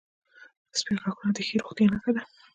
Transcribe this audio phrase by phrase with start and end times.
[0.79, 2.21] •سپین غاښونه د ښې روغتیا نښه ده.